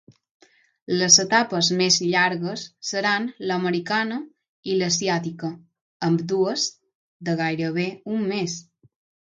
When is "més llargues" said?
1.81-2.63